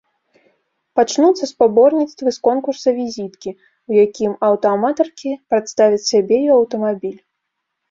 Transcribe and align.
Пачнуцца 0.99 1.49
спаборніцтвы 1.53 2.29
з 2.37 2.41
конкурса-візіткі, 2.47 3.49
у 3.93 3.99
якім 4.05 4.31
аўтааматаркі 4.49 5.29
прадставяць 5.55 6.03
сябе 6.11 6.37
і 6.49 6.53
аўтамабіль. 6.59 7.17